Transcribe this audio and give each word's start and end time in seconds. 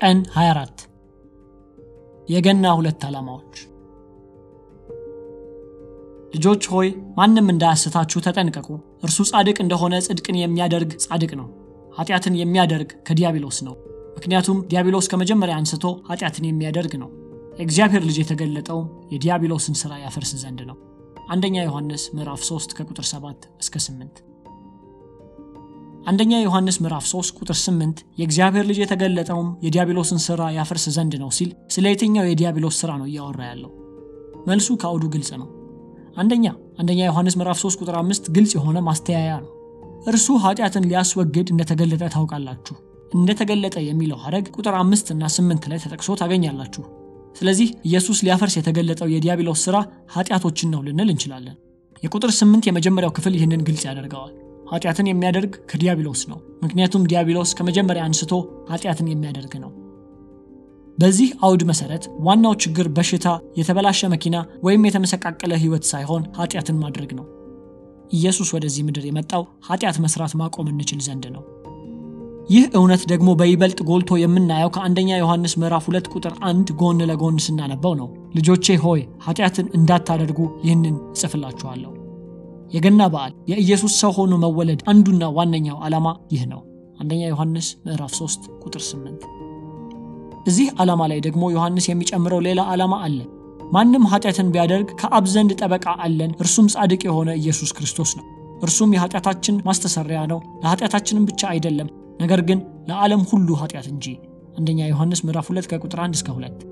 ቀን 0.00 0.18
24 0.32 0.82
የገና 2.28 2.66
ሁለት 2.76 3.02
ዓላማዎች 3.06 3.54
ልጆች 6.34 6.62
ሆይ 6.72 6.88
ማንም 7.16 7.46
እንዳያስታችሁ 7.52 8.18
ተጠንቀቁ። 8.26 8.68
እርሱ 9.02 9.18
ጻድቅ 9.30 9.56
እንደሆነ 9.64 9.94
ጽድቅን 10.06 10.36
የሚያደርግ 10.40 10.90
ጻድቅ 11.04 11.30
ነው፣ 11.40 11.46
ኃጢአትን 11.98 12.34
የሚያደርግ 12.40 12.90
ከዲያብሎስ 13.08 13.58
ነው። 13.68 13.74
ምክንያቱም 14.16 14.58
ዲያብሎስ 14.70 15.08
ከመጀመሪያ 15.12 15.56
አንስቶ 15.60 15.84
ኃጢአትን 16.08 16.46
የሚያደርግ 16.48 16.94
ነው። 17.02 17.10
የእግዚአብሔር 17.58 18.02
ልጅ 18.08 18.18
የተገለጠው 18.22 18.80
የዲያብሎስን 19.12 19.76
ሥራ 19.82 19.92
ያፈርስ 20.04 20.32
ዘንድ 20.42 20.60
ነው። 20.70 20.76
አንደኛ 21.28 21.56
ዮሐንስ 21.64 22.04
ምዕራፍ 22.16 22.42
3 22.46 22.76
ከቁጥር 22.78 23.06
7 23.10 23.48
እስከ 23.60 23.76
8። 23.84 24.20
አንደኛ 26.08 26.34
ዮሐንስ 26.40 26.76
ምዕራፍ 26.82 27.04
3 27.08 27.38
ቁጥር 27.38 27.56
8 27.60 27.98
የእግዚአብሔር 28.20 28.64
ልጅ 28.68 28.78
የተገለጠውም 28.82 29.48
የዲያብሎስን 29.64 30.20
ሥራ 30.26 30.42
ያፈርስ 30.56 30.84
ዘንድ 30.96 31.14
ነው 31.22 31.30
ሲል 31.38 31.50
ስለ 31.74 31.84
የትኛው 31.92 32.26
የዲያብሎስ 32.28 32.76
ሥራ 32.82 32.90
ነው 33.00 33.06
እያወራ 33.10 33.40
ያለው? 33.50 33.70
መልሱ 34.46 34.68
ከአውዱ 34.82 35.04
ግልጽ 35.14 35.30
ነው። 35.42 35.48
አንደኛ 36.16 36.46
አንደኛ 36.80 37.00
ዮሐንስ 37.08 37.36
ምዕራፍ 37.40 37.58
3 37.64 37.82
ቁጥር 37.82 37.96
5 38.00 38.32
ግልጽ 38.36 38.54
የሆነ 38.56 38.78
ማስተያያ 38.88 39.34
ነው። 39.44 39.52
እርሱ 40.06 40.38
ኃጢአትን 40.44 40.88
ሊያስወግድ 40.88 41.48
እንደተገለጠ 41.50 42.02
ታውቃላችሁ። 42.16 42.76
እንደተገለጠ 43.12 43.78
የሚለው 43.84 44.18
ሐረግ 44.24 44.48
ቁጥር 44.56 44.74
5 44.80 45.14
እና 45.16 45.32
8 45.36 45.70
ላይ 45.72 45.78
ተጠቅሶ 45.84 46.18
ታገኛላችሁ። 46.22 46.84
ስለዚህ 47.36 47.70
ኢየሱስ 47.84 48.18
ሊያፈርስ 48.26 48.56
የተገለጠው 48.58 49.08
የዲያብሎስ 49.12 49.62
ሥራ 49.66 49.76
ኃጢአቶችን 50.14 50.70
ነው 50.74 50.82
ልንል 50.88 51.10
እንችላለን። 51.10 51.56
የቁጥር 52.02 52.32
8 52.36 52.68
የመጀመሪያው 52.68 53.16
ክፍል 53.16 53.34
ይህንን 53.38 53.64
ግልጽ 53.68 53.84
ያደርገዋል። 53.88 54.34
ኃጢአትን 54.68 55.08
የሚያደርግ 55.08 55.52
ከዲያብሎስ 55.70 56.22
ነው። 56.30 56.38
ምክንያቱም 56.62 57.06
ዲያብሎስ 57.10 57.50
ከመጀመሪያ 57.58 58.02
አንስቶ 58.06 58.32
ኃጢአትን 58.70 59.10
የሚያደርግ 59.12 59.54
ነው። 59.64 59.70
በዚህ 60.98 61.28
አውድ 61.46 61.62
መሰረት 61.68 62.04
ዋናው 62.26 62.54
ችግር 62.62 62.86
በሽታ፣ 62.94 63.26
የተበላሸ 63.58 64.08
መኪና 64.14 64.36
ወይም 64.64 64.86
የተመሰቃቀለ 64.86 65.52
ሕይወት 65.62 65.84
ሳይሆን 65.90 66.24
ኃጢአትን 66.38 66.80
ማድረግ 66.82 67.12
ነው። 67.18 67.26
ኢየሱስ 68.12 68.48
ወደዚህ 68.54 68.82
ምድር 68.86 69.04
የመጣው 69.06 69.42
ኃጢአት 69.68 69.96
መስራት 70.04 70.34
ማቆም 70.40 70.68
እንችል 70.72 71.00
ዘንድ 71.06 71.24
ነው። 71.34 71.42
ይህ 72.50 72.64
እውነት 72.78 73.02
ደግሞ 73.10 73.30
በይበልጥ 73.38 73.78
ጎልቶ 73.88 74.10
የምናየው 74.20 74.70
ከአንደኛ 74.74 75.10
ዮሐንስ 75.18 75.54
ምዕራፍ 75.60 75.86
2 75.90 76.10
ቁጥር 76.14 76.34
1 76.46 76.72
ጎን 76.80 77.04
ለጎን 77.10 77.36
ስናነበው 77.46 77.94
ነው። 78.00 78.08
ልጆቼ 78.36 78.76
ሆይ 78.84 79.02
ኃጢአትን 79.26 79.68
እንዳታደርጉ 79.78 80.38
ይህንን 80.64 80.96
እጽፍላችኋለሁ። 81.12 81.92
የገና 82.68 83.02
በዓል 83.12 83.32
የኢየሱስ 83.50 83.92
ሰው 84.02 84.10
ሆኖ 84.16 84.34
መወለድ 84.42 84.80
አንዱና 84.92 85.24
ዋነኛው 85.36 85.76
ዓላማ 85.84 86.06
ይህ 86.32 86.42
ነው። 86.52 86.60
አንደኛ 87.00 87.20
ዮሐንስ 87.30 87.66
ምዕራፍ 87.84 88.12
3 88.16 88.48
ቁጥር 88.64 88.82
8 88.86 89.26
እዚህ 90.46 90.68
ዓላማ 90.82 91.02
ላይ 91.10 91.18
ደግሞ 91.26 91.42
ዮሐንስ 91.54 91.86
የሚጨምረው 91.88 92.40
ሌላ 92.46 92.60
ዓላማ 92.72 92.94
አለ። 93.06 93.18
ማንም 93.72 94.04
ኃጢአትን 94.10 94.48
ቢያደርግ 94.52 94.88
ከአብ 95.00 95.24
ዘንድ 95.32 95.50
ጠበቃ 95.60 95.86
አለን፣ 96.04 96.32
እርሱም 96.42 96.66
ጻድቅ 96.74 97.00
የሆነ 97.08 97.30
ኢየሱስ 97.40 97.70
ክርስቶስ 97.78 98.12
ነው። 98.18 98.26
እርሱም 98.62 98.94
የኃጢአታችን 98.94 99.56
ማስተሰሪያ 99.66 100.20
ነው፣ 100.32 100.40
ለኃጢአታችንም 100.62 101.26
ብቻ 101.28 101.42
አይደለም፣ 101.52 101.88
ነገር 102.20 102.40
ግን 102.48 102.60
ለዓለም 102.88 103.22
ሁሉ 103.30 103.48
ኃጢአት 103.60 103.86
እንጂ። 103.92 104.06
አንደኛ 104.58 104.80
ዮሐንስ 104.88 105.20
ምዕራፍ 105.26 105.48
2 105.52 105.68
ከቁጥር 105.72 106.00
1 106.04 106.16
እስከ 106.18 106.30
2። 106.38 106.64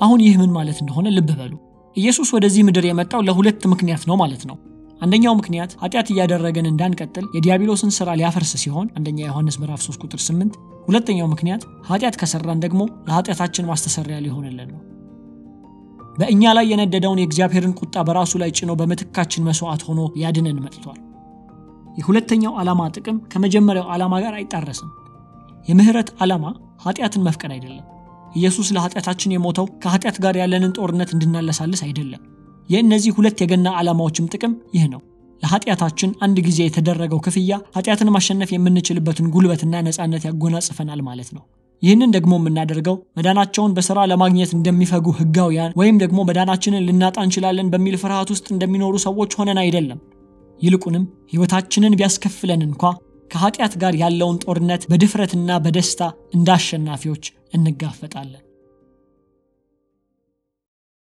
አሁን 0.00 0.20
ይህ 0.26 0.36
ምን 0.42 0.52
ማለት 0.52 0.78
እንደሆነ 0.82 1.08
ልብ 1.16 1.30
በሉ። 1.40 1.54
ኢየሱስ 1.96 2.28
ወደዚህ 2.36 2.62
ምድር 2.68 2.84
የመጣው 2.86 3.20
ለሁለት 3.26 3.62
ምክንያት 3.72 4.04
ነው 4.10 4.16
ማለት 4.16 4.44
ነው። 4.50 4.56
አንደኛው 5.04 5.34
ምክንያት 5.38 5.70
ኃጢአት 5.82 6.08
እያደረገን 6.12 6.68
እንዳንቀጥል 6.68 7.24
የዲያብሎስን 7.34 7.90
ሥራ 7.96 8.10
ሊያፈርስ 8.18 8.52
ሲሆን 8.62 8.86
አንደኛ 8.98 9.18
ዮሐንስ 9.24 9.56
ምዕራፍ 9.60 9.80
3 9.84 10.04
ቁጥር 10.04 10.20
8። 10.24 10.54
ሁለተኛው 10.88 11.28
ምክንያት 11.32 11.62
ኃጢአት 11.88 12.16
ከሰራን 12.20 12.62
ደግሞ 12.64 12.80
ለኃጢአታችን 13.08 13.68
ማስተሰሪያ 13.70 14.16
ሊሆንልን 14.24 14.68
ነው። 14.72 14.80
በእኛ 16.18 16.52
ላይ 16.56 16.66
የነደደውን 16.70 17.20
የእግዚአብሔርን 17.20 17.74
ቁጣ 17.80 18.04
በራሱ 18.08 18.32
ላይ 18.42 18.50
ጭኖ 18.58 18.72
በምትካችን 18.80 19.46
መስዋዕት 19.48 19.82
ሆኖ 19.88 20.00
ያድነን 20.22 20.60
መጥቷል። 20.64 21.00
የሁለተኛው 21.98 22.52
ዓላማ 22.60 22.82
ጥቅም 22.94 23.18
ከመጀመሪያው 23.32 23.88
ዓላማ 23.94 24.14
ጋር 24.24 24.34
አይጣረስም። 24.38 24.90
የምህረት 25.68 26.08
ዓላማ 26.20 26.44
ኃጢአትን 26.84 27.24
መፍቀድ 27.26 27.52
አይደለም። 27.56 27.84
ኢየሱስ 28.34 28.68
ለኃጢአታችን 28.76 29.34
የሞተው 29.34 29.66
ከኃጢአት 29.82 30.16
ጋር 30.24 30.36
ያለንን 30.40 30.72
ጦርነት 30.78 31.10
እንድናለሳልስ 31.14 31.82
አይደለም። 31.86 32.22
የእነዚህ 32.68 33.12
ሁለት 33.16 33.40
የገና 33.42 33.68
ዓላማዎችም 33.78 34.30
ጥቅም 34.32 34.54
ይህ 34.74 34.84
ነው። 34.92 35.00
ለኃጢአታችን 35.42 36.10
አንድ 36.24 36.36
ጊዜ 36.46 36.58
የተደረገው 36.64 37.20
ክፍያ 37.24 37.54
ኃጢአትን 37.76 38.12
ማሸነፍ 38.14 38.50
የምንችልበትን 38.54 39.26
ጉልበትና 39.34 39.82
ነፃነት 39.86 40.22
ያጎናጽፈናል 40.28 41.00
ማለት 41.08 41.30
ነው። 41.36 41.42
ይህንን 41.82 42.10
ደግሞ 42.14 42.32
የምናደርገው 42.38 42.96
መዳናቸውን 43.18 43.74
በሥራ 43.76 44.00
ለማግኘት 44.10 44.50
እንደሚፈጉ 44.56 45.06
ሕጋውያን 45.18 45.74
ወይም 45.80 45.96
ደግሞ 46.02 46.18
መዳናችንን 46.28 46.86
ልናጣ 46.88 47.16
እንችላለን 47.26 47.70
በሚል 47.74 47.96
ፍርሃት 48.02 48.30
ውስጥ 48.34 48.46
እንደሚኖሩ 48.54 48.94
ሰዎች 49.06 49.34
ሆነን 49.38 49.60
አይደለም። 49.64 50.00
ይልቁንም 50.58 51.04
ሕይወታችንን 51.32 51.96
ቢያስከፍለን 51.98 52.62
እንኳ 52.68 52.82
ከኃጢአት 53.30 53.74
ጋር 53.82 53.94
ያለውን 54.00 54.40
ጦርነት 54.44 54.82
በድፍረትና 54.90 55.58
በደስታ 55.64 56.02
እንደ 56.34 56.48
አሸናፊዎች 56.56 57.24
እንጋፈጣለን። 57.58 58.42